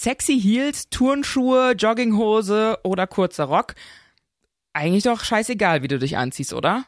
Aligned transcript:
Sexy 0.00 0.40
Heels, 0.40 0.90
Turnschuhe, 0.90 1.72
Jogginghose 1.72 2.78
oder 2.84 3.08
kurzer 3.08 3.46
Rock. 3.46 3.74
Eigentlich 4.72 5.02
doch 5.02 5.24
scheißegal, 5.24 5.82
wie 5.82 5.88
du 5.88 5.98
dich 5.98 6.16
anziehst, 6.16 6.52
oder? 6.52 6.84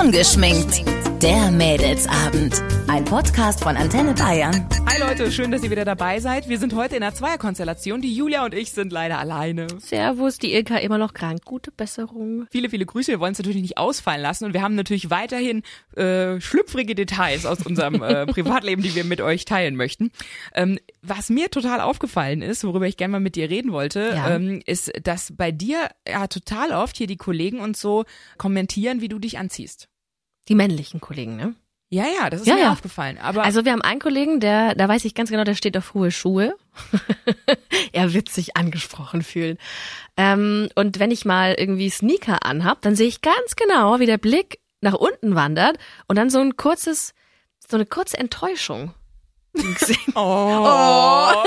Ungeschminkt. 0.00 0.84
Der 1.20 1.50
Mädelsabend. 1.50 2.62
Ein 2.86 3.04
Podcast 3.04 3.64
von 3.64 3.76
Antenne 3.76 4.14
Bayern. 4.14 4.64
Hi 4.94 5.00
Leute, 5.00 5.32
schön, 5.32 5.50
dass 5.50 5.64
ihr 5.64 5.72
wieder 5.72 5.84
dabei 5.84 6.20
seid. 6.20 6.48
Wir 6.48 6.56
sind 6.56 6.72
heute 6.72 6.94
in 6.94 7.02
einer 7.02 7.12
Zweierkonstellation. 7.12 8.00
Die 8.00 8.14
Julia 8.14 8.44
und 8.44 8.54
ich 8.54 8.70
sind 8.70 8.92
leider 8.92 9.18
alleine. 9.18 9.66
Servus, 9.80 10.38
die 10.38 10.52
Ilka 10.54 10.76
immer 10.76 10.98
noch 10.98 11.14
krank. 11.14 11.44
Gute 11.44 11.72
Besserung. 11.72 12.46
Viele, 12.52 12.70
viele 12.70 12.86
Grüße. 12.86 13.10
Wir 13.10 13.18
wollen 13.18 13.32
es 13.32 13.38
natürlich 13.38 13.60
nicht 13.60 13.76
ausfallen 13.76 14.22
lassen 14.22 14.44
und 14.44 14.54
wir 14.54 14.62
haben 14.62 14.76
natürlich 14.76 15.10
weiterhin 15.10 15.64
äh, 15.96 16.40
schlüpfrige 16.40 16.94
Details 16.94 17.44
aus 17.44 17.66
unserem 17.66 18.04
äh, 18.04 18.24
Privatleben, 18.32 18.84
die 18.84 18.94
wir 18.94 19.02
mit 19.02 19.20
euch 19.20 19.44
teilen 19.44 19.74
möchten. 19.74 20.12
Ähm, 20.54 20.78
was 21.02 21.28
mir 21.28 21.50
total 21.50 21.80
aufgefallen 21.80 22.40
ist, 22.40 22.62
worüber 22.62 22.86
ich 22.86 22.96
gerne 22.96 23.10
mal 23.12 23.20
mit 23.20 23.34
dir 23.34 23.50
reden 23.50 23.72
wollte, 23.72 24.12
Ja. 24.14 24.36
ähm, 24.36 24.62
ist, 24.64 24.92
dass 25.02 25.32
bei 25.36 25.50
dir 25.50 25.90
ja 26.08 26.28
total 26.28 26.70
oft 26.70 26.96
hier 26.96 27.08
die 27.08 27.16
Kollegen 27.16 27.58
und 27.58 27.76
so 27.76 28.04
kommentieren, 28.38 29.00
wie 29.00 29.08
du 29.08 29.18
dich 29.18 29.38
anziehst. 29.38 29.88
Die 30.48 30.54
männlichen 30.54 31.00
Kollegen, 31.00 31.34
ne? 31.34 31.56
Ja, 31.94 32.06
ja, 32.20 32.28
das 32.28 32.40
ist 32.40 32.46
Ja, 32.48 32.54
mir 32.54 32.62
ja. 32.62 32.72
aufgefallen. 32.72 33.18
Aber 33.18 33.44
Also 33.44 33.64
wir 33.64 33.70
haben 33.70 33.80
einen 33.82 34.00
Kollegen, 34.00 34.40
der, 34.40 34.74
da 34.74 34.88
weiß 34.88 35.04
ich 35.04 35.14
ganz 35.14 35.30
genau, 35.30 35.44
der 35.44 35.54
steht 35.54 35.76
auf 35.76 35.94
hohe 35.94 36.10
Schuhe. 36.10 36.56
er 37.92 38.12
wird 38.12 38.28
sich 38.28 38.56
angesprochen 38.56 39.22
fühlen. 39.22 39.58
Ähm, 40.16 40.68
und 40.74 40.98
wenn 40.98 41.12
ich 41.12 41.24
mal 41.24 41.54
irgendwie 41.56 41.88
Sneaker 41.90 42.44
anhab, 42.44 42.82
dann 42.82 42.96
sehe 42.96 43.06
ich 43.06 43.20
ganz 43.22 43.54
genau, 43.54 44.00
wie 44.00 44.06
der 44.06 44.18
Blick 44.18 44.58
nach 44.80 44.94
unten 44.94 45.36
wandert 45.36 45.78
und 46.08 46.16
dann 46.16 46.30
so 46.30 46.40
ein 46.40 46.56
kurzes, 46.56 47.14
so 47.68 47.76
eine 47.76 47.86
kurze 47.86 48.18
Enttäuschung. 48.18 48.92
Im 49.54 49.74
Gesicht. 49.74 50.00
oh. 50.14 51.42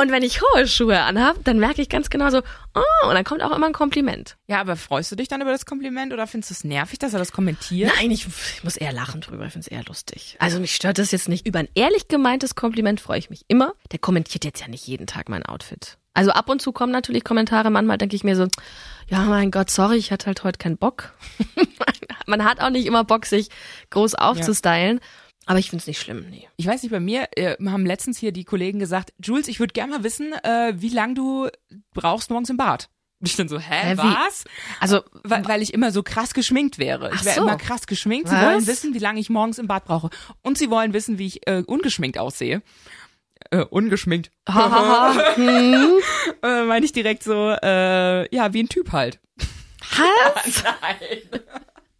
Und 0.00 0.10
wenn 0.10 0.22
ich 0.22 0.40
hohe 0.40 0.66
Schuhe 0.66 1.00
anhab, 1.00 1.36
dann 1.44 1.58
merke 1.58 1.82
ich 1.82 1.88
ganz 1.88 2.10
genau 2.10 2.30
so, 2.30 2.42
oh, 2.74 3.08
und 3.08 3.14
dann 3.14 3.24
kommt 3.24 3.42
auch 3.42 3.54
immer 3.54 3.66
ein 3.66 3.72
Kompliment. 3.72 4.36
Ja, 4.46 4.60
aber 4.60 4.76
freust 4.76 5.12
du 5.12 5.16
dich 5.16 5.28
dann 5.28 5.40
über 5.40 5.50
das 5.50 5.66
Kompliment 5.66 6.12
oder 6.12 6.26
findest 6.26 6.50
du 6.50 6.54
es 6.54 6.64
nervig, 6.64 6.98
dass 6.98 7.12
er 7.12 7.18
das 7.18 7.32
kommentiert? 7.32 7.92
Nein, 7.96 8.10
ich, 8.10 8.26
ich 8.26 8.64
muss 8.64 8.76
eher 8.76 8.92
lachen 8.92 9.20
drüber, 9.20 9.46
ich 9.46 9.52
finde 9.52 9.66
es 9.66 9.72
eher 9.72 9.84
lustig. 9.84 10.36
Also 10.38 10.60
mich 10.60 10.74
stört 10.74 10.98
das 10.98 11.10
jetzt 11.10 11.28
nicht. 11.28 11.46
Über 11.46 11.58
ein 11.58 11.68
ehrlich 11.74 12.08
gemeintes 12.08 12.54
Kompliment 12.54 13.00
freue 13.00 13.18
ich 13.18 13.30
mich 13.30 13.44
immer. 13.48 13.74
Der 13.92 13.98
kommentiert 13.98 14.44
jetzt 14.44 14.60
ja 14.60 14.68
nicht 14.68 14.86
jeden 14.86 15.06
Tag 15.06 15.28
mein 15.28 15.44
Outfit. 15.44 15.98
Also 16.12 16.32
ab 16.32 16.48
und 16.48 16.60
zu 16.60 16.72
kommen 16.72 16.92
natürlich 16.92 17.22
Kommentare, 17.22 17.70
manchmal 17.70 17.98
denke 17.98 18.16
ich 18.16 18.24
mir 18.24 18.36
so, 18.36 18.48
ja 19.08 19.20
mein 19.20 19.50
Gott, 19.50 19.70
sorry, 19.70 19.96
ich 19.96 20.10
hatte 20.10 20.26
halt 20.26 20.42
heute 20.44 20.58
keinen 20.58 20.76
Bock. 20.76 21.14
Man 22.26 22.44
hat 22.44 22.60
auch 22.60 22.70
nicht 22.70 22.86
immer 22.86 23.04
Bock, 23.04 23.26
sich 23.26 23.48
groß 23.90 24.16
aufzustylen. 24.16 25.00
Aber 25.50 25.58
ich 25.58 25.68
finde 25.68 25.82
es 25.82 25.88
nicht 25.88 26.00
schlimm, 26.00 26.26
nee. 26.30 26.46
Ich 26.58 26.66
weiß 26.68 26.80
nicht, 26.84 26.92
bei 26.92 27.00
mir 27.00 27.26
äh, 27.34 27.56
haben 27.66 27.84
letztens 27.84 28.18
hier 28.18 28.30
die 28.30 28.44
Kollegen 28.44 28.78
gesagt, 28.78 29.12
Jules, 29.20 29.48
ich 29.48 29.58
würde 29.58 29.72
gerne 29.72 29.94
mal 29.94 30.04
wissen, 30.04 30.32
äh, 30.32 30.74
wie 30.76 30.90
lang 30.90 31.16
du 31.16 31.48
brauchst 31.92 32.30
morgens 32.30 32.50
im 32.50 32.56
Bad. 32.56 32.88
Und 33.18 33.26
ich 33.26 33.34
dann 33.34 33.48
so, 33.48 33.58
hä, 33.58 33.94
wie? 33.94 33.98
was? 33.98 34.44
Also, 34.78 35.02
Weil, 35.24 35.44
weil 35.48 35.60
ich 35.60 35.74
immer 35.74 35.90
so 35.90 36.04
krass 36.04 36.34
geschminkt 36.34 36.78
wäre. 36.78 37.10
Ich 37.14 37.24
wäre 37.24 37.34
so. 37.34 37.42
immer 37.42 37.56
krass 37.56 37.88
geschminkt. 37.88 38.28
Sie 38.28 38.34
Was? 38.36 38.44
wollen 38.44 38.66
wissen, 38.68 38.94
wie 38.94 39.00
lange 39.00 39.18
ich 39.18 39.28
morgens 39.28 39.58
im 39.58 39.66
Bad 39.66 39.86
brauche. 39.86 40.10
Und 40.42 40.56
sie 40.56 40.70
wollen 40.70 40.92
wissen, 40.92 41.18
wie 41.18 41.26
ich 41.26 41.44
äh, 41.48 41.64
ungeschminkt 41.66 42.16
aussehe. 42.16 42.62
Äh, 43.50 43.64
ungeschminkt. 43.64 44.30
hm, 44.48 45.98
äh, 46.44 46.62
meine 46.62 46.84
ich 46.84 46.92
direkt 46.92 47.24
so, 47.24 47.56
äh, 47.60 48.32
ja, 48.32 48.52
wie 48.52 48.62
ein 48.62 48.68
Typ 48.68 48.92
halt. 48.92 49.18
was? 50.36 50.62
Nein. 50.80 51.40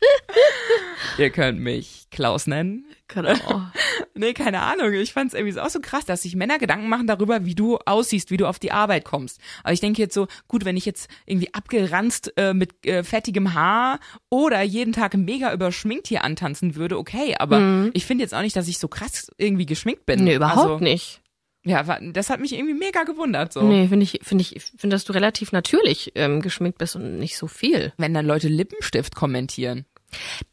Ihr 1.18 1.30
könnt 1.30 1.60
mich 1.60 2.06
Klaus 2.10 2.46
nennen. 2.46 2.84
Genau. 3.08 3.34
Nee, 4.12 4.34
keine 4.34 4.60
Ahnung. 4.60 4.92
Ich 4.92 5.14
fand 5.14 5.32
es 5.32 5.38
irgendwie 5.38 5.58
auch 5.58 5.70
so 5.70 5.80
krass, 5.80 6.04
dass 6.04 6.22
sich 6.22 6.36
Männer 6.36 6.58
Gedanken 6.58 6.90
machen 6.90 7.06
darüber, 7.06 7.46
wie 7.46 7.54
du 7.54 7.78
aussiehst, 7.78 8.30
wie 8.30 8.36
du 8.36 8.46
auf 8.46 8.58
die 8.58 8.70
Arbeit 8.70 9.06
kommst. 9.06 9.40
Aber 9.62 9.72
ich 9.72 9.80
denke 9.80 10.02
jetzt 10.02 10.12
so, 10.12 10.26
gut, 10.46 10.66
wenn 10.66 10.76
ich 10.76 10.84
jetzt 10.84 11.08
irgendwie 11.24 11.54
abgeranzt 11.54 12.30
äh, 12.36 12.52
mit 12.52 12.84
äh, 12.84 13.02
fettigem 13.02 13.54
Haar 13.54 13.98
oder 14.28 14.60
jeden 14.60 14.92
Tag 14.92 15.16
mega 15.16 15.54
überschminkt 15.54 16.06
hier 16.06 16.22
antanzen 16.22 16.74
würde, 16.74 16.98
okay. 16.98 17.36
Aber 17.38 17.88
ich 17.94 18.04
finde 18.04 18.24
jetzt 18.24 18.34
auch 18.34 18.42
nicht, 18.42 18.56
dass 18.56 18.68
ich 18.68 18.78
so 18.78 18.88
krass 18.88 19.30
irgendwie 19.38 19.64
geschminkt 19.64 20.04
bin. 20.04 20.18
Mhm. 20.18 20.24
Nee, 20.26 20.34
überhaupt 20.34 20.58
also, 20.58 20.78
nicht. 20.80 21.22
Ja, 21.64 21.82
das 22.00 22.30
hat 22.30 22.40
mich 22.40 22.54
irgendwie 22.54 22.74
mega 22.74 23.02
gewundert. 23.04 23.52
So. 23.52 23.62
Nee, 23.62 23.86
finde 23.88 24.04
ich, 24.04 24.20
finde 24.22 24.42
ich, 24.42 24.62
finde, 24.76 24.94
dass 24.94 25.04
du 25.04 25.12
relativ 25.12 25.52
natürlich 25.52 26.12
ähm, 26.14 26.40
geschminkt 26.40 26.78
bist 26.78 26.96
und 26.96 27.18
nicht 27.18 27.36
so 27.36 27.46
viel. 27.46 27.92
Wenn 27.98 28.14
dann 28.14 28.26
Leute 28.26 28.48
Lippenstift 28.48 29.14
kommentieren. 29.14 29.84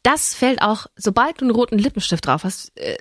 Das 0.02 0.34
fällt 0.34 0.62
auch, 0.62 0.86
sobald 0.96 1.40
du 1.40 1.44
einen 1.44 1.54
roten 1.54 1.78
Lippenstift 1.78 2.26
drauf 2.26 2.44
hast, 2.44 2.76
äh, 2.78 2.98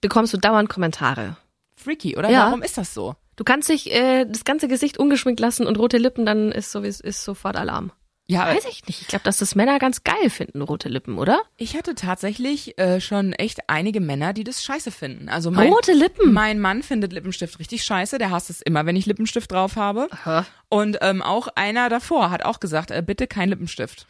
bekommst 0.00 0.32
du 0.32 0.38
dauernd 0.38 0.68
Kommentare. 0.68 1.36
Freaky, 1.76 2.16
oder? 2.16 2.30
Ja. 2.30 2.46
Warum 2.46 2.62
ist 2.62 2.78
das 2.78 2.94
so? 2.94 3.16
Du 3.36 3.44
kannst 3.44 3.68
dich 3.68 3.92
äh, 3.92 4.24
das 4.24 4.44
ganze 4.44 4.68
Gesicht 4.68 4.98
ungeschminkt 4.98 5.40
lassen 5.40 5.66
und 5.66 5.78
rote 5.78 5.98
Lippen, 5.98 6.26
dann 6.26 6.52
ist 6.52 6.70
so 6.70 6.80
ist 6.80 7.24
sofort 7.24 7.56
Alarm. 7.56 7.92
Ja, 8.32 8.46
Weiß 8.46 8.64
ich 8.64 8.86
nicht. 8.86 9.02
Ich 9.02 9.08
glaube, 9.08 9.24
dass 9.24 9.38
das 9.38 9.54
Männer 9.54 9.78
ganz 9.78 10.04
geil 10.04 10.30
finden, 10.30 10.62
rote 10.62 10.88
Lippen, 10.88 11.18
oder? 11.18 11.42
Ich 11.56 11.76
hatte 11.76 11.94
tatsächlich 11.94 12.78
äh, 12.78 13.00
schon 13.00 13.32
echt 13.34 13.68
einige 13.68 14.00
Männer, 14.00 14.32
die 14.32 14.44
das 14.44 14.64
scheiße 14.64 14.90
finden. 14.90 15.28
Also 15.28 15.50
mein, 15.50 15.68
Rote 15.70 15.92
Lippen? 15.92 16.32
Mein 16.32 16.58
Mann 16.58 16.82
findet 16.82 17.12
Lippenstift 17.12 17.58
richtig 17.58 17.84
scheiße. 17.84 18.18
Der 18.18 18.30
hasst 18.30 18.50
es 18.50 18.62
immer, 18.62 18.86
wenn 18.86 18.96
ich 18.96 19.06
Lippenstift 19.06 19.52
drauf 19.52 19.76
habe. 19.76 20.08
Aha. 20.10 20.46
Und 20.68 20.98
ähm, 21.02 21.20
auch 21.20 21.48
einer 21.54 21.88
davor 21.88 22.30
hat 22.30 22.44
auch 22.44 22.58
gesagt, 22.58 22.90
äh, 22.90 23.02
bitte 23.04 23.26
kein 23.26 23.50
Lippenstift. 23.50 24.06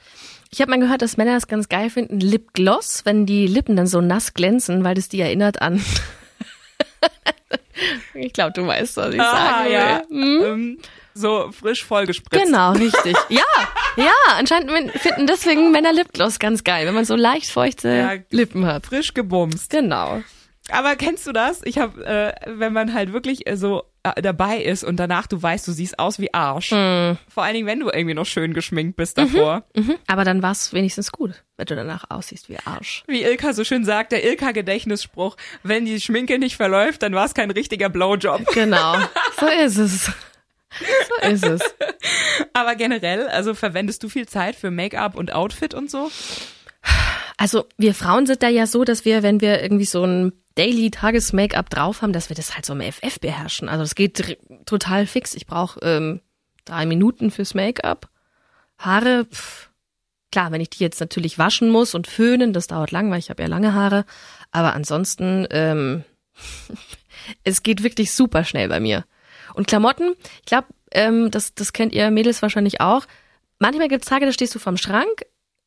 Ich 0.51 0.61
habe 0.61 0.71
mal 0.71 0.79
gehört, 0.79 1.03
dass 1.03 1.17
Männer 1.17 1.37
es 1.37 1.49
ganz 1.49 1.69
geil 1.69 1.91
finden, 1.91 2.21
Lipgloss, 2.21 3.05
wenn 3.05 3.27
die 3.27 3.47
Lippen 3.47 3.75
dann 3.75 3.87
so 3.87 4.01
nass 4.01 4.35
glänzen, 4.35 4.85
weil 4.85 4.95
das 4.95 5.09
die 5.09 5.21
erinnert 5.21 5.61
an. 5.63 5.83
Ich 8.15 8.33
glaube, 8.33 8.53
du 8.53 8.67
weißt, 8.67 8.97
was 8.97 9.15
ich 9.15 9.21
sagen 9.21 9.65
will. 9.65 9.73
ja. 9.73 10.03
Hm? 10.09 10.43
Ähm, 10.45 10.79
so 11.15 11.51
frisch 11.53 11.85
vollgespritzt. 11.85 12.45
Genau, 12.45 12.73
richtig. 12.73 13.17
Ja, 13.29 13.43
ja, 13.97 14.13
anscheinend 14.39 14.93
finden 14.93 15.27
deswegen 15.27 15.71
Männer 15.71 15.93
Lipgloss 15.93 16.39
ganz 16.39 16.65
geil, 16.65 16.87
wenn 16.87 16.95
man 16.95 17.05
so 17.05 17.17
leicht 17.17 17.51
feuchte 17.51 17.89
Ja. 17.89 18.13
Lippen 18.31 18.67
hat. 18.67 18.87
Frisch 18.87 19.13
gebumst. 19.13 19.71
Genau. 19.71 20.23
Aber 20.71 20.95
kennst 20.97 21.27
du 21.27 21.33
das? 21.33 21.61
Ich 21.65 21.79
habe, 21.79 22.05
äh, 22.05 22.33
wenn 22.47 22.73
man 22.73 22.95
halt 22.95 23.13
wirklich 23.13 23.49
äh, 23.49 23.57
so 23.57 23.83
äh, 24.05 24.23
dabei 24.23 24.59
ist 24.59 24.85
und 24.85 24.97
danach 24.97 25.27
du 25.27 25.43
weißt, 25.43 25.67
du 25.67 25.73
siehst 25.73 25.99
aus 25.99 26.21
wie 26.21 26.33
Arsch. 26.33 26.71
Hm. 26.71 27.19
Vor 27.29 27.43
allen 27.43 27.55
Dingen, 27.55 27.67
wenn 27.67 27.81
du 27.81 27.89
irgendwie 27.89 28.15
noch 28.15 28.27
schön 28.27 28.55
geschminkt 28.55 28.97
bist 28.97 29.19
davor. 29.19 29.65
Mhm. 29.75 29.97
Aber 30.07 30.25
dann 30.25 30.43
war's 30.43 30.73
wenigstens 30.73 31.11
gut, 31.11 31.43
wenn 31.57 31.67
du 31.67 31.75
danach 31.75 32.05
aussiehst 32.11 32.49
wie 32.49 32.59
Arsch. 32.65 33.03
Wie 33.09 33.23
Ilka 33.23 33.53
so 33.55 33.65
schön 33.65 33.85
sagt, 33.85 34.13
der 34.13 34.25
Ilka-Gedächtnisspruch, 34.25 35.37
wenn 35.65 35.85
die 35.85 36.01
Schminke 36.01 36.39
nicht 36.39 36.57
verläuft, 36.57 37.03
dann 37.03 37.15
war 37.15 37.27
es 37.27 37.35
kein 37.35 37.51
richtiger 37.51 37.89
Blowjob. 37.89 38.47
Genau. 38.55 38.97
So 39.41 39.47
ist 39.47 39.79
es. 39.79 40.05
So 41.09 41.29
ist 41.29 41.45
es. 41.45 41.61
Aber 42.53 42.77
generell, 42.77 43.29
also 43.29 43.55
verwendest 43.55 44.03
du 44.03 44.09
viel 44.09 44.29
Zeit 44.29 44.55
für 44.55 44.71
Make-up 44.71 45.17
und 45.17 45.33
Outfit 45.33 45.75
und 45.75 45.91
so? 45.91 46.11
Also 47.37 47.67
wir 47.77 47.95
Frauen 47.95 48.27
sind 48.27 48.43
da 48.43 48.49
ja 48.49 48.67
so, 48.67 48.85
dass 48.85 49.05
wir, 49.05 49.23
wenn 49.23 49.41
wir 49.41 49.63
irgendwie 49.63 49.85
so 49.85 50.05
ein 50.05 50.33
Daily 50.55 50.91
Tages-Make-up 50.91 51.71
drauf 51.71 52.03
haben, 52.03 52.13
dass 52.13 52.29
wir 52.29 52.37
das 52.37 52.55
halt 52.55 52.67
so 52.67 52.73
im 52.75 52.81
FF 52.81 53.21
beherrschen. 53.21 53.69
Also 53.69 53.83
es 53.83 53.95
geht 53.95 54.39
total 54.67 55.07
fix. 55.07 55.35
Ich 55.35 55.47
brauche 55.47 55.81
ähm, 55.81 56.21
drei 56.65 56.87
Minuten 56.87 57.31
fürs 57.31 57.55
Make-up. 57.55 58.09
Haare, 58.79 59.27
pff, 59.27 59.71
klar, 60.31 60.51
wenn 60.51 60.61
ich 60.61 60.71
die 60.71 60.83
jetzt 60.83 61.01
natürlich 61.01 61.39
waschen 61.39 61.71
muss 61.71 61.95
und 61.95 62.07
föhnen, 62.07 62.53
das 62.53 62.67
dauert 62.67 62.91
lang, 62.91 63.11
weil 63.11 63.19
ich 63.19 63.31
habe 63.31 63.43
ja 63.43 63.49
lange 63.49 63.75
Haare. 63.75 64.05
Aber 64.51 64.75
ansonsten, 64.75 65.47
ähm, 65.51 66.05
es 67.45 67.63
geht 67.63 67.83
wirklich 67.83 68.13
super 68.13 68.45
schnell 68.45 68.69
bei 68.69 68.81
mir. 68.81 69.05
Und 69.55 69.69
Klamotten, 69.69 70.15
ich 70.41 70.47
glaube, 70.47 70.69
ähm, 70.93 71.31
das, 71.31 71.55
das 71.55 71.73
kennt 71.73 71.93
ihr 71.93 72.11
Mädels 72.11 72.43
wahrscheinlich 72.43 72.81
auch. 72.81 73.07
Manchmal 73.59 73.89
gibt's 73.89 74.09
Tage, 74.09 74.27
da 74.27 74.33
stehst 74.33 74.55
du 74.55 74.59
vorm 74.59 74.77
Schrank, 74.77 75.27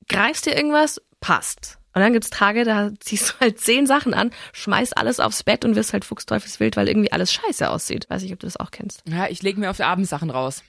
greifst 0.09 0.45
dir 0.45 0.56
irgendwas, 0.56 1.01
passt. 1.22 1.78
Und 1.95 2.01
dann 2.01 2.11
gibt's 2.11 2.29
Tage, 2.29 2.66
da 2.66 2.91
ziehst 3.00 3.29
du 3.29 3.33
halt 3.39 3.59
zehn 3.59 3.88
Sachen 3.88 4.13
an, 4.13 4.31
schmeißt 4.51 4.97
alles 4.97 5.19
aufs 5.19 5.44
Bett 5.44 5.66
und 5.66 5.75
wirst 5.75 5.94
halt 5.94 6.06
fuchsteufelswild, 6.06 6.75
weil 6.75 6.89
irgendwie 6.89 7.11
alles 7.11 7.31
scheiße 7.31 7.69
aussieht. 7.69 8.09
Weiß 8.09 8.22
ich, 8.22 8.33
ob 8.33 8.39
du 8.39 8.45
das 8.47 8.57
auch 8.57 8.72
kennst. 8.72 9.01
Ja, 9.07 9.28
ich 9.28 9.41
lege 9.41 9.59
mir 9.59 9.69
auf 9.69 9.79
Abendsachen 9.79 10.30
raus. 10.30 10.62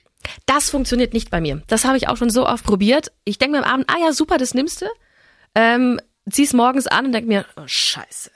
Das 0.45 0.69
funktioniert 0.69 1.13
nicht 1.13 1.29
bei 1.29 1.41
mir. 1.41 1.61
Das 1.67 1.85
habe 1.85 1.97
ich 1.97 2.07
auch 2.07 2.17
schon 2.17 2.29
so 2.29 2.47
oft 2.47 2.65
probiert. 2.65 3.11
Ich 3.25 3.37
denke 3.37 3.57
mir 3.57 3.65
am 3.65 3.71
Abend, 3.71 3.89
ah 3.89 3.99
ja, 3.99 4.13
super, 4.13 4.37
das 4.37 4.53
nimmst 4.53 4.81
du. 4.81 4.85
Ähm, 5.53 5.99
zieh's 6.29 6.53
morgens 6.53 6.87
an 6.87 7.07
und 7.07 7.11
denk 7.11 7.27
mir, 7.27 7.45
oh, 7.57 7.63
scheiße. 7.65 8.31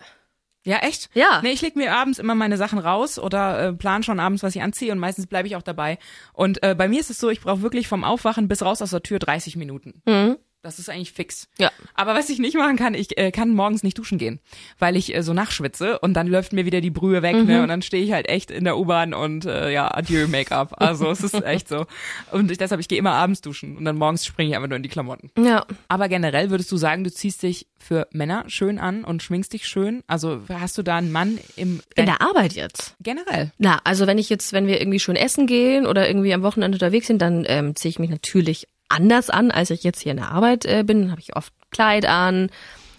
Ja, 0.63 0.77
echt? 0.79 1.09
Ja. 1.13 1.39
Nee, 1.41 1.51
ich 1.51 1.61
leg 1.61 1.75
mir 1.75 1.95
abends 1.95 2.19
immer 2.19 2.35
meine 2.35 2.57
Sachen 2.57 2.77
raus 2.77 3.17
oder 3.17 3.67
äh, 3.69 3.73
plan 3.73 4.03
schon 4.03 4.19
abends, 4.19 4.43
was 4.43 4.55
ich 4.55 4.61
anziehe 4.61 4.91
und 4.91 4.99
meistens 4.99 5.27
bleibe 5.27 5.47
ich 5.47 5.55
auch 5.55 5.63
dabei. 5.63 5.97
Und 6.33 6.61
äh, 6.61 6.75
bei 6.75 6.87
mir 6.87 6.99
ist 6.99 7.09
es 7.09 7.17
so, 7.17 7.29
ich 7.29 7.41
brauche 7.41 7.61
wirklich 7.61 7.87
vom 7.87 8.03
Aufwachen 8.03 8.47
bis 8.47 8.61
raus 8.61 8.81
aus 8.81 8.91
der 8.91 9.01
Tür 9.01 9.17
30 9.17 9.55
Minuten. 9.55 10.01
Mhm. 10.05 10.37
Das 10.63 10.77
ist 10.77 10.89
eigentlich 10.89 11.11
fix. 11.11 11.47
Ja. 11.57 11.71
Aber 11.95 12.13
was 12.13 12.29
ich 12.29 12.37
nicht 12.37 12.55
machen 12.55 12.75
kann, 12.75 12.93
ich 12.93 13.17
äh, 13.17 13.31
kann 13.31 13.55
morgens 13.55 13.81
nicht 13.81 13.97
duschen 13.97 14.19
gehen, 14.19 14.39
weil 14.77 14.95
ich 14.95 15.15
äh, 15.15 15.23
so 15.23 15.33
nachschwitze 15.33 15.97
und 15.99 16.13
dann 16.13 16.27
läuft 16.27 16.53
mir 16.53 16.65
wieder 16.65 16.81
die 16.81 16.91
Brühe 16.91 17.23
weg, 17.23 17.35
ne? 17.35 17.63
Und 17.63 17.69
dann 17.69 17.81
stehe 17.81 18.03
ich 18.03 18.11
halt 18.11 18.29
echt 18.29 18.51
in 18.51 18.63
der 18.63 18.77
U-Bahn 18.77 19.15
und 19.15 19.45
äh, 19.45 19.71
ja, 19.71 19.91
adieu 19.91 20.27
Make-up. 20.27 20.75
Also 20.79 21.09
es 21.09 21.21
ist 21.21 21.33
echt 21.43 21.67
so. 21.67 21.87
Und 22.31 22.51
ich, 22.51 22.59
deshalb, 22.59 22.79
ich 22.79 22.87
gehe 22.87 22.99
immer 22.99 23.13
abends 23.13 23.41
duschen 23.41 23.75
und 23.75 23.85
dann 23.85 23.97
morgens 23.97 24.23
springe 24.25 24.51
ich 24.51 24.55
einfach 24.55 24.69
nur 24.69 24.77
in 24.77 24.83
die 24.83 24.89
Klamotten. 24.89 25.31
Ja. 25.43 25.65
Aber 25.87 26.09
generell 26.09 26.51
würdest 26.51 26.71
du 26.71 26.77
sagen, 26.77 27.03
du 27.03 27.11
ziehst 27.11 27.41
dich 27.41 27.65
für 27.79 28.07
Männer 28.11 28.45
schön 28.47 28.77
an 28.77 29.03
und 29.03 29.23
schminkst 29.23 29.53
dich 29.53 29.67
schön? 29.67 30.03
Also 30.05 30.41
hast 30.47 30.77
du 30.77 30.83
da 30.83 30.97
einen 30.97 31.11
Mann 31.11 31.39
im 31.55 31.81
In 31.95 32.05
der 32.05 32.21
Arbeit 32.21 32.53
jetzt. 32.53 32.95
generell? 33.01 33.51
Na, 33.57 33.79
also 33.83 34.05
wenn 34.05 34.19
ich 34.19 34.29
jetzt, 34.29 34.53
wenn 34.53 34.67
wir 34.67 34.79
irgendwie 34.79 34.99
schön 34.99 35.15
essen 35.15 35.47
gehen 35.47 35.87
oder 35.87 36.07
irgendwie 36.07 36.33
am 36.33 36.43
Wochenende 36.43 36.75
unterwegs 36.75 37.07
sind, 37.07 37.19
dann 37.19 37.45
ähm, 37.47 37.75
ziehe 37.75 37.89
ich 37.89 37.97
mich 37.97 38.11
natürlich 38.11 38.67
anders 38.91 39.29
an, 39.29 39.51
als 39.51 39.69
ich 39.69 39.83
jetzt 39.83 40.01
hier 40.01 40.11
in 40.11 40.17
der 40.17 40.31
Arbeit 40.31 40.65
äh, 40.65 40.83
bin. 40.85 41.01
Dann 41.01 41.11
habe 41.11 41.21
ich 41.21 41.35
oft 41.35 41.53
Kleid 41.71 42.05
an, 42.05 42.49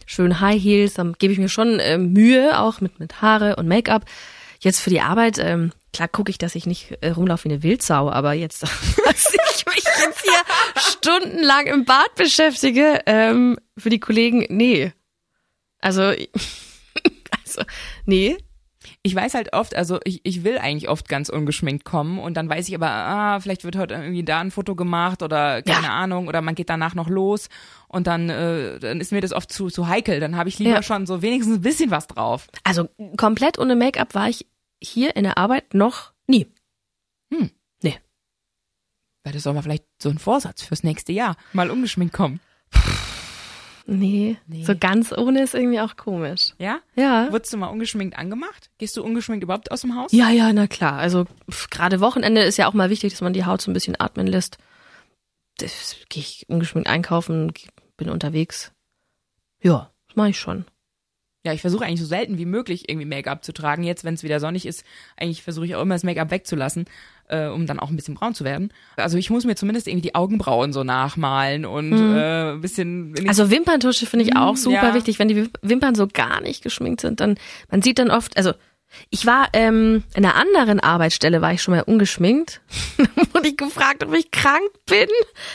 schön 0.06 0.40
High 0.40 0.62
Heels, 0.62 0.94
dann 0.94 1.14
gebe 1.14 1.32
ich 1.32 1.38
mir 1.38 1.48
schon 1.48 1.78
ähm, 1.80 2.12
Mühe, 2.12 2.58
auch 2.58 2.80
mit, 2.80 2.98
mit 3.00 3.20
Haare 3.20 3.56
und 3.56 3.68
Make-up. 3.68 4.04
Jetzt 4.60 4.80
für 4.80 4.90
die 4.90 5.00
Arbeit, 5.00 5.38
ähm, 5.38 5.72
klar 5.92 6.08
gucke 6.08 6.30
ich, 6.30 6.38
dass 6.38 6.54
ich 6.54 6.66
nicht 6.66 6.96
äh, 7.00 7.10
rumlaufe 7.10 7.44
wie 7.44 7.52
eine 7.52 7.62
Wildsau, 7.62 8.10
aber 8.10 8.32
jetzt, 8.32 8.62
dass 9.04 9.34
ich 9.54 9.66
mich 9.66 9.84
jetzt 9.84 10.22
hier 10.22 10.42
stundenlang 10.76 11.66
im 11.66 11.84
Bad 11.84 12.14
beschäftige, 12.14 13.00
ähm, 13.06 13.58
für 13.76 13.90
die 13.90 14.00
Kollegen, 14.00 14.46
nee. 14.48 14.92
Also, 15.80 16.02
also, 17.44 17.62
nee, 18.06 18.38
Ich 19.04 19.14
weiß 19.16 19.34
halt 19.34 19.52
oft, 19.52 19.74
also 19.74 19.98
ich, 20.04 20.20
ich 20.22 20.44
will 20.44 20.58
eigentlich 20.58 20.88
oft 20.88 21.08
ganz 21.08 21.28
ungeschminkt 21.28 21.84
kommen 21.84 22.20
und 22.20 22.36
dann 22.36 22.48
weiß 22.48 22.68
ich 22.68 22.74
aber, 22.76 22.88
ah, 22.88 23.40
vielleicht 23.40 23.64
wird 23.64 23.76
heute 23.76 23.94
irgendwie 23.94 24.22
da 24.22 24.40
ein 24.40 24.52
Foto 24.52 24.76
gemacht 24.76 25.22
oder 25.24 25.60
keine 25.62 25.86
Ja. 25.88 25.92
Ahnung 25.94 26.28
oder 26.28 26.40
man 26.40 26.54
geht 26.54 26.70
danach 26.70 26.94
noch 26.94 27.08
los 27.08 27.48
und 27.88 28.06
dann, 28.06 28.30
äh, 28.30 28.78
dann 28.78 29.00
ist 29.00 29.10
mir 29.10 29.20
das 29.20 29.32
oft 29.32 29.52
zu, 29.52 29.70
zu 29.70 29.88
heikel. 29.88 30.20
Dann 30.20 30.36
habe 30.36 30.48
ich 30.48 30.60
lieber 30.60 30.70
Ja. 30.76 30.82
schon 30.84 31.06
so 31.06 31.20
wenigstens 31.20 31.56
ein 31.56 31.62
bisschen 31.62 31.90
was 31.90 32.06
drauf. 32.06 32.46
Also 32.62 32.88
komplett 33.16 33.58
ohne 33.58 33.74
Make-up 33.74 34.14
war 34.14 34.28
ich 34.28 34.46
hier 34.80 35.16
in 35.16 35.24
der 35.24 35.36
Arbeit 35.36 35.74
noch 35.74 36.12
nie. 36.28 36.46
Weil 39.24 39.32
das 39.32 39.44
soll 39.44 39.54
mal 39.54 39.62
vielleicht 39.62 39.84
so 40.02 40.08
ein 40.08 40.18
Vorsatz 40.18 40.62
fürs 40.62 40.82
nächste 40.82 41.12
Jahr. 41.12 41.36
Mal 41.52 41.70
ungeschminkt 41.70 42.12
kommen. 42.12 42.40
Nee, 43.86 44.36
Nee. 44.46 44.64
so 44.64 44.74
ganz 44.78 45.12
ohne 45.12 45.42
ist 45.42 45.54
irgendwie 45.54 45.80
auch 45.80 45.96
komisch. 45.96 46.52
Ja? 46.58 46.78
Ja. 46.94 47.30
Wurdest 47.32 47.52
du 47.52 47.56
mal 47.56 47.66
ungeschminkt 47.66 48.16
angemacht? 48.16 48.70
Gehst 48.78 48.96
du 48.96 49.02
ungeschminkt 49.02 49.42
überhaupt 49.42 49.70
aus 49.70 49.80
dem 49.80 49.96
Haus? 49.96 50.12
Ja, 50.12 50.30
ja, 50.30 50.52
na 50.52 50.66
klar. 50.68 50.98
Also 50.98 51.26
gerade 51.70 52.00
Wochenende 52.00 52.42
ist 52.42 52.58
ja 52.58 52.68
auch 52.68 52.74
mal 52.74 52.90
wichtig, 52.90 53.12
dass 53.12 53.20
man 53.22 53.32
die 53.32 53.44
Haut 53.44 53.60
so 53.60 53.70
ein 53.70 53.74
bisschen 53.74 54.00
atmen 54.00 54.26
lässt. 54.26 54.58
Das 55.58 55.96
gehe 56.08 56.22
ich 56.22 56.46
ungeschminkt 56.48 56.88
einkaufen, 56.88 57.52
bin 57.96 58.08
unterwegs. 58.08 58.72
Ja, 59.62 59.90
das 60.06 60.16
mache 60.16 60.30
ich 60.30 60.38
schon. 60.40 60.64
Ja, 61.44 61.52
ich 61.52 61.60
versuche 61.60 61.84
eigentlich 61.84 61.98
so 62.00 62.06
selten 62.06 62.38
wie 62.38 62.44
möglich 62.46 62.88
irgendwie 62.88 63.06
Make-up 63.06 63.44
zu 63.44 63.52
tragen. 63.52 63.82
Jetzt, 63.82 64.04
wenn 64.04 64.14
es 64.14 64.22
wieder 64.22 64.38
sonnig 64.38 64.64
ist, 64.64 64.84
eigentlich 65.16 65.42
versuche 65.42 65.66
ich 65.66 65.74
auch 65.74 65.82
immer 65.82 65.94
das 65.96 66.04
Make-up 66.04 66.30
wegzulassen, 66.30 66.84
äh, 67.28 67.46
um 67.48 67.66
dann 67.66 67.80
auch 67.80 67.90
ein 67.90 67.96
bisschen 67.96 68.14
braun 68.14 68.32
zu 68.34 68.44
werden. 68.44 68.72
Also 68.96 69.18
ich 69.18 69.28
muss 69.28 69.44
mir 69.44 69.56
zumindest 69.56 69.88
irgendwie 69.88 70.08
die 70.08 70.14
Augenbrauen 70.14 70.72
so 70.72 70.84
nachmalen 70.84 71.64
und 71.64 71.94
äh, 71.94 72.52
ein 72.52 72.60
bisschen. 72.60 73.14
Also 73.26 73.50
Wimperntusche 73.50 74.06
finde 74.06 74.24
ich 74.26 74.36
auch 74.36 74.52
Mm, 74.52 74.56
super 74.56 74.88
ja. 74.90 74.94
wichtig, 74.94 75.18
wenn 75.18 75.26
die 75.28 75.34
Wimp- 75.36 75.58
Wimpern 75.62 75.96
so 75.96 76.06
gar 76.06 76.40
nicht 76.40 76.62
geschminkt 76.62 77.00
sind, 77.00 77.18
dann 77.18 77.36
man 77.70 77.82
sieht 77.82 77.98
dann 77.98 78.10
oft, 78.12 78.36
also 78.36 78.52
ich 79.10 79.24
war 79.26 79.48
ähm, 79.54 80.04
in 80.14 80.24
einer 80.24 80.36
anderen 80.36 80.78
Arbeitsstelle 80.78 81.40
war 81.40 81.52
ich 81.54 81.62
schon 81.62 81.74
mal 81.74 81.82
ungeschminkt. 81.82 82.60
Wurde 83.42 83.48
ich 83.48 83.56
gefragt, 83.56 84.04
ob 84.04 84.14
ich 84.14 84.30
krank 84.30 84.62
bin. 84.86 85.08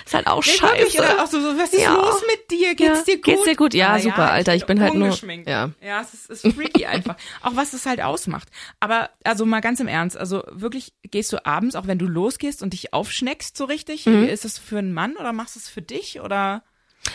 Ist 0.05 0.13
halt 0.13 0.27
auch 0.27 0.43
Nee, 0.45 0.51
scheiße. 0.51 0.77
wirklich, 0.77 0.99
oder 0.99 1.23
auch 1.23 1.27
so, 1.27 1.37
was 1.57 1.71
ist 1.73 1.81
Ja. 1.81 1.93
los 1.93 2.21
mit 2.27 2.51
dir? 2.51 2.75
Geht's 2.75 2.99
Ja. 2.99 3.03
dir 3.05 3.15
gut? 3.15 3.23
Geht's 3.23 3.43
dir 3.45 3.55
gut? 3.55 3.73
Ja, 3.73 3.93
Ah, 3.93 3.99
super, 3.99 4.31
Alter, 4.31 4.55
ich 4.55 4.65
bin 4.65 4.81
halt 4.81 4.93
nur- 4.95 5.15
ja. 5.45 5.71
Ja, 5.81 6.01
es 6.01 6.13
ist, 6.13 6.29
ist 6.43 6.53
freaky 6.55 6.85
einfach. 6.85 7.15
Auch 7.41 7.55
was 7.55 7.71
das 7.71 7.85
halt 7.85 8.01
ausmacht. 8.01 8.49
Aber, 8.79 9.09
also 9.23 9.45
mal 9.45 9.61
ganz 9.61 9.79
im 9.79 9.87
Ernst, 9.87 10.17
also 10.17 10.43
wirklich, 10.51 10.93
gehst 11.03 11.31
du 11.33 11.45
abends, 11.45 11.75
auch 11.75 11.87
wenn 11.87 11.97
du 11.99 12.05
losgehst 12.07 12.61
und 12.61 12.73
dich 12.73 12.93
aufschneckst 12.93 13.55
so 13.55 13.65
richtig, 13.65 14.05
Mhm. 14.05 14.25
ist 14.27 14.43
das 14.45 14.57
für 14.57 14.77
einen 14.79 14.93
Mann 14.93 15.15
oder 15.15 15.31
machst 15.33 15.55
du 15.55 15.59
es 15.59 15.69
für 15.69 15.81
dich 15.81 16.19
oder? 16.21 16.63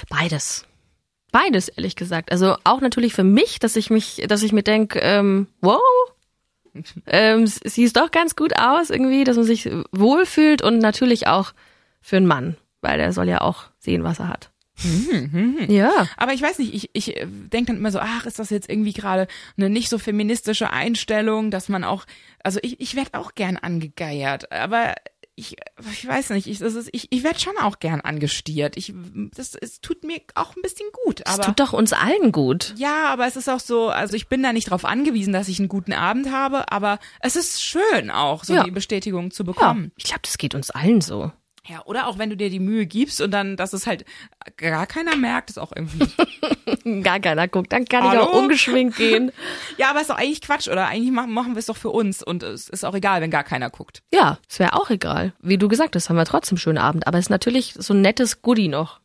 Beides. 0.09 0.65
Beides, 1.33 1.69
ehrlich 1.69 1.97
gesagt. 1.97 2.31
Also 2.31 2.57
auch 2.65 2.81
natürlich 2.83 3.15
für 3.15 3.25
mich, 3.25 3.59
dass 3.59 3.77
ich 3.77 3.89
mich, 3.89 4.23
dass 4.29 4.43
ich 4.43 4.53
mir 4.53 4.63
denk, 4.63 4.97
ähm, 4.97 5.47
wow, 5.63 5.81
ähm, 7.07 7.47
siehst 7.47 7.97
doch 7.97 8.11
ganz 8.11 8.37
gut 8.37 8.59
aus 8.59 8.91
irgendwie, 8.91 9.25
dass 9.25 9.37
man 9.37 9.45
sich 9.45 9.71
wohlfühlt 9.93 10.63
und 10.63 10.79
natürlich 10.79 11.27
auch 11.27 11.53
für 12.01 12.17
einen 12.17 12.27
Mann, 12.27 12.57
weil 12.81 12.99
der 12.99 13.13
soll 13.13 13.29
ja 13.29 13.41
auch 13.41 13.65
sehen, 13.79 14.05
was 14.05 14.19
er 14.19 14.29
hat. 14.29 14.51
Ja. 15.69 16.09
Aber 16.17 16.33
ich 16.33 16.43
weiß 16.43 16.59
nicht, 16.59 16.75
ich, 16.75 16.91
ich 16.93 17.15
denke 17.25 17.67
dann 17.67 17.77
immer 17.77 17.93
so, 17.93 17.99
ach, 18.01 18.27
ist 18.27 18.39
das 18.39 18.51
jetzt 18.51 18.69
irgendwie 18.69 18.93
gerade 18.93 19.29
eine 19.57 19.71
nicht 19.71 19.89
so 19.89 19.99
feministische 19.99 20.71
Einstellung, 20.71 21.51
dass 21.51 21.69
man 21.69 21.85
auch, 21.85 22.05
also 22.43 22.59
ich, 22.63 22.81
ich 22.81 22.97
werde 22.97 23.15
auch 23.15 23.35
gern 23.35 23.57
angegeiert, 23.57 24.51
aber 24.51 24.95
ich, 25.35 25.57
ich 25.91 26.07
weiß 26.07 26.31
nicht, 26.31 26.47
ich, 26.47 26.59
das 26.59 26.75
ist, 26.75 26.91
ich, 26.93 27.09
ich 27.11 27.25
werde 27.25 27.41
schon 27.41 27.57
auch 27.59 27.79
gern 27.81 28.01
angestiert. 28.03 28.77
Ich, 28.77 28.93
das, 29.35 29.55
es 29.55 29.81
tut 29.81 30.05
mir 30.05 30.21
auch 30.35 30.55
ein 30.57 30.63
bisschen 30.63 30.87
gut, 31.05 31.21
Das 31.25 31.35
aber. 31.35 31.45
tut 31.47 31.61
doch 31.61 31.73
uns 31.73 31.93
allen 31.93 32.33
gut. 32.33 32.75
Ja, 32.77 33.07
aber 33.07 33.27
es 33.27 33.37
ist 33.37 33.49
auch 33.49 33.61
so, 33.61 33.89
also 33.89 34.15
ich 34.15 34.29
bin 34.29 34.43
da 34.43 34.53
nicht 34.53 34.71
drauf 34.71 34.85
angewiesen, 34.85 35.33
dass 35.33 35.49
ich 35.49 35.59
einen 35.59 35.69
guten 35.69 35.95
Abend 35.95 36.31
habe, 36.31 36.71
aber 36.71 36.99
es 37.21 37.37
ist 37.37 37.63
schön 37.63 38.11
auch, 38.11 38.45
so 38.45 38.55
Ja. 38.55 38.65
die 38.65 38.71
Bestätigung 38.71 39.31
zu 39.31 39.43
Ja. 39.43 39.53
bekommen. 39.53 39.93
Ich 39.97 40.05
glaube, 40.05 40.21
das 40.23 40.37
geht 40.39 40.55
uns 40.55 40.71
allen 40.71 41.01
so. 41.01 41.33
Ja. 41.69 41.83
oder 41.85 42.09
auch 42.09 42.19
wenn 42.19 42.31
du 42.31 42.37
dir 42.37 42.51
die 42.51 42.59
Mühe 42.59 42.87
gibst 42.87 43.21
und 43.21 43.31
dann, 43.31 43.57
dass 43.57 43.73
es 43.73 43.87
halt 43.87 44.05
gar 44.57 44.87
keiner 44.87 45.17
merkt, 45.17 45.51
ist 45.51 45.59
auch 45.59 45.73
irgendwie. 45.75 46.07
Gar 47.03 47.21
keiner 47.21 47.47
guckt, 47.47 47.73
dann 47.73 47.85
kann 47.85 48.05
ich 48.05 48.11
Hallo? 48.11 48.25
auch 48.25 48.33
ungeschminkt 48.33 48.97
gehen. 48.97 49.31
ja, 49.79 49.91
aber 49.91 50.01
ist 50.01 50.11
doch 50.11 50.17
eigentlich 50.17 50.41
Quatsch, 50.41 50.67
oder? 50.69 50.89
Eigentlich 50.89 51.13
machen, 51.13 51.33
machen 51.33 51.55
wir 51.55 51.61
es 51.61 51.67
doch 51.67 51.77
für 51.77 51.91
uns 51.91 52.23
und 52.23 52.43
es 52.43 52.69
ist 52.69 52.85
auch 52.85 52.95
egal, 52.95 53.21
wenn 53.21 53.31
gar 53.31 53.45
keiner 53.45 53.71
guckt. 53.71 54.03
Ja, 54.13 54.39
es 54.49 54.59
wäre 54.59 54.73
auch 54.75 54.91
egal. 54.91 55.33
Wie 55.41 55.59
du 55.59 55.69
gesagt 55.69 55.95
hast, 55.95 56.09
haben 56.09 56.17
wir 56.17 56.25
trotzdem 56.25 56.55
einen 56.57 56.61
schönen 56.61 56.79
Abend. 56.79 57.07
Aber 57.07 57.19
es 57.19 57.27
ist 57.27 57.31
natürlich 57.31 57.75
so 57.79 57.95
ein 57.95 58.01
nettes 58.01 58.43
Goodie 58.43 58.69
noch. 58.69 59.01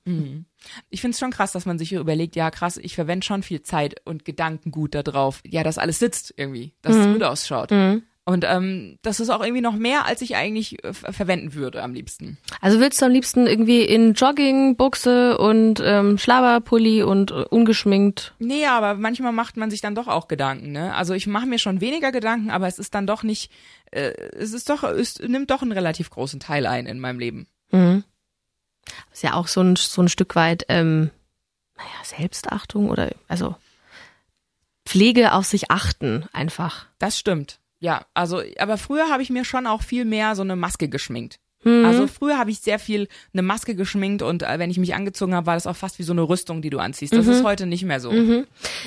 Ich 0.90 1.02
find's 1.02 1.20
schon 1.20 1.32
krass, 1.32 1.52
dass 1.52 1.66
man 1.66 1.78
sich 1.78 1.90
hier 1.90 2.00
überlegt, 2.00 2.36
ja 2.36 2.50
krass, 2.50 2.78
ich 2.78 2.96
verwende 2.96 3.26
schon 3.26 3.44
viel 3.44 3.62
Zeit 3.62 4.02
und 4.06 4.26
Gedanken 4.26 4.72
gut 4.72 4.96
da 4.96 5.04
drauf. 5.04 5.42
Ja, 5.46 5.64
dass 5.64 5.78
alles 5.78 6.00
sitzt 6.00 6.34
irgendwie, 6.38 6.74
dass 6.82 6.96
es 6.96 7.06
gut 7.06 7.24
ausschaut. 7.24 7.72
Und 8.30 8.44
ähm, 8.46 9.00
das 9.04 9.22
ist 9.22 9.30
auch 9.30 9.42
irgendwie 9.42 9.62
noch 9.62 9.78
mehr, 9.78 10.06
als 10.06 10.22
ich 10.22 10.36
eigentlich 10.36 10.84
äh, 10.84 10.92
ver- 10.92 11.14
verwenden 11.14 11.54
würde 11.54 11.82
am 11.82 11.94
liebsten. 11.94 12.38
Also 12.60 12.82
willst 12.82 13.02
du 13.02 13.06
am 13.06 13.14
liebsten 13.14 13.48
irgendwie 13.48 13.84
in 13.84 14.16
Jogging, 14.16 14.76
Buchse 14.76 15.38
und 15.38 15.82
ähm, 15.82 16.18
Schlabberpulli 16.18 17.04
und 17.04 17.32
äh, 17.32 17.46
ungeschminkt? 17.50 18.34
Nee, 18.40 18.66
aber 18.66 18.96
manchmal 18.96 19.32
macht 19.32 19.56
man 19.56 19.72
sich 19.72 19.80
dann 19.80 19.96
doch 19.96 20.10
auch 20.10 20.28
Gedanken, 20.28 20.74
ne? 20.74 20.94
Also 20.94 21.14
ich 21.14 21.26
mache 21.26 21.46
mir 21.46 21.58
schon 21.58 21.80
weniger 21.80 22.12
Gedanken, 22.12 22.52
aber 22.52 22.68
es 22.68 22.80
ist 22.80 22.94
dann 22.96 23.08
doch 23.08 23.24
nicht, 23.24 23.50
äh, 23.92 24.12
es 24.34 24.52
ist 24.52 24.70
doch, 24.70 24.84
es 24.84 25.20
nimmt 25.20 25.50
doch 25.50 25.62
einen 25.62 25.72
relativ 25.72 26.10
großen 26.10 26.42
Teil 26.42 26.66
ein 26.66 26.86
in 26.86 27.00
meinem 27.00 27.20
Leben. 27.20 27.48
Mhm. 27.72 28.04
Ist 29.14 29.24
ja 29.24 29.36
auch 29.36 29.48
so 29.48 29.62
ein, 29.62 29.78
so 29.78 30.02
ein 30.02 30.10
Stück 30.10 30.36
weit, 30.36 30.66
ähm, 30.68 31.12
naja, 31.78 32.04
Selbstachtung 32.04 32.90
oder 32.90 33.10
also 33.30 33.56
Pflege 34.86 35.32
auf 35.32 35.46
sich 35.46 35.72
achten 35.72 36.26
einfach. 36.34 36.88
Das 37.00 37.18
stimmt. 37.18 37.62
Ja, 37.80 38.06
also, 38.14 38.42
aber 38.58 38.78
früher 38.78 39.10
habe 39.10 39.22
ich 39.22 39.30
mir 39.30 39.46
schon 39.46 39.68
auch 39.68 39.84
viel 39.84 40.06
mehr 40.06 40.36
so 40.36 40.42
eine 40.42 40.56
Maske 40.56 40.90
geschminkt. 40.90 41.40
Mhm. 41.68 41.86
Also 41.86 42.08
früher 42.08 42.38
habe 42.38 42.50
ich 42.52 42.60
sehr 42.60 42.80
viel 42.80 43.08
eine 43.34 43.42
Maske 43.42 43.76
geschminkt 43.76 44.22
und 44.22 44.44
äh, 44.44 44.60
wenn 44.60 44.70
ich 44.72 44.78
mich 44.78 44.96
angezogen 44.96 45.36
habe, 45.36 45.46
war 45.48 45.56
das 45.56 45.68
auch 45.68 45.76
fast 45.76 46.00
wie 46.00 46.04
so 46.04 46.14
eine 46.14 46.22
Rüstung, 46.24 46.62
die 46.62 46.70
du 46.70 46.80
anziehst. 46.80 47.14
Das 47.14 47.26
Mhm. 47.26 47.32
ist 47.34 47.44
heute 47.44 47.66
nicht 47.66 47.84
mehr 47.84 48.00
so. 48.00 48.12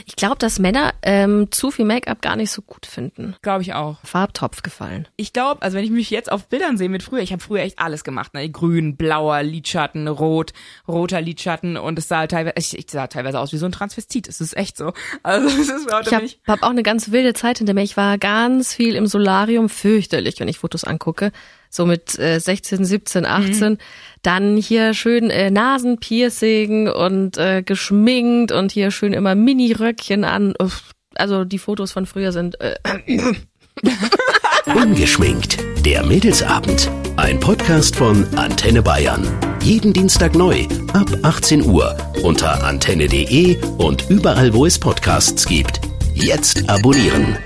Ich 0.06 0.16
glaube, 0.16 0.36
dass 0.38 0.58
Männer 0.58 0.92
ähm, 1.02 1.48
zu 1.50 1.70
viel 1.70 1.84
Make-up 1.84 2.22
gar 2.22 2.36
nicht 2.36 2.50
so 2.50 2.62
gut 2.62 2.86
finden. 2.86 3.34
Glaube 3.42 3.62
ich 3.62 3.74
auch. 3.74 3.98
Farbtopf 4.04 4.62
gefallen. 4.62 5.06
Ich 5.16 5.32
glaube, 5.32 5.62
also 5.62 5.76
wenn 5.76 5.84
ich 5.84 5.90
mich 5.90 6.10
jetzt 6.10 6.30
auf 6.32 6.46
Bildern 6.48 6.76
sehe 6.78 6.88
mit 6.88 7.02
früher, 7.02 7.20
ich 7.20 7.32
habe 7.32 7.42
früher 7.42 7.60
echt 7.62 7.78
alles 7.78 8.04
gemacht, 8.04 8.34
ne? 8.34 8.48
Grün, 8.50 8.96
blauer 8.96 9.42
Lidschatten, 9.42 10.08
rot, 10.08 10.52
roter 10.88 11.20
Lidschatten 11.20 11.76
und 11.76 11.98
es 11.98 12.08
sah 12.08 12.26
teilweise, 12.26 12.54
ich, 12.56 12.76
ich 12.78 12.86
sah 12.90 13.06
teilweise 13.06 13.38
aus 13.38 13.52
wie 13.52 13.56
so 13.58 13.66
ein 13.66 13.72
Transvestit. 13.72 14.28
Es 14.28 14.40
ist 14.40 14.56
echt 14.56 14.76
so. 14.76 14.92
Also 15.22 15.48
es 15.48 15.68
ist 15.68 15.92
heute 15.92 16.08
Ich 16.10 16.14
habe 16.14 16.26
hab 16.46 16.62
auch 16.62 16.70
eine 16.70 16.82
ganz 16.82 17.10
wilde 17.10 17.34
Zeit 17.34 17.58
hinter 17.58 17.74
mir. 17.74 17.82
Ich 17.82 17.96
war 17.96 18.18
ganz 18.18 18.74
viel 18.74 18.94
im 18.94 19.06
Solarium, 19.06 19.68
fürchterlich, 19.68 20.40
wenn 20.40 20.48
ich 20.48 20.58
Fotos 20.58 20.84
angucke. 20.84 21.32
So 21.70 21.86
mit 21.86 22.18
äh, 22.18 22.38
16, 22.40 22.84
17, 22.84 23.24
18. 23.24 23.78
Dann 24.22 24.56
hier 24.56 24.92
schön 24.92 25.30
äh, 25.30 25.50
Nasenpiercing 25.50 26.88
und 26.88 27.38
äh, 27.38 27.62
geschminkt 27.62 28.52
und 28.52 28.72
hier 28.72 28.90
schön 28.90 29.12
immer 29.12 29.34
Mini-Röckchen 29.34 30.24
an. 30.24 30.54
Uff, 30.58 30.90
Also 31.14 31.44
die 31.44 31.58
Fotos 31.58 31.92
von 31.92 32.06
früher 32.06 32.32
sind 32.32 32.60
äh, 32.60 32.74
Ungeschminkt. 34.74 35.58
Der 35.86 36.04
Mädelsabend. 36.04 36.90
Ein 37.16 37.40
Podcast 37.40 37.96
von 37.96 38.26
Antenne 38.36 38.82
Bayern. 38.82 39.26
Jeden 39.62 39.92
Dienstag 39.92 40.34
neu 40.34 40.66
ab 40.92 41.08
18 41.22 41.64
Uhr 41.66 41.96
unter 42.22 42.62
antenne.de 42.64 43.56
und 43.78 44.10
überall, 44.10 44.52
wo 44.52 44.66
es 44.66 44.78
Podcasts 44.78 45.46
gibt. 45.46 45.80
Jetzt 46.14 46.68
abonnieren. 46.68 47.38